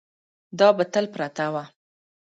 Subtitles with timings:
[0.59, 1.63] دا به تل پرته وه.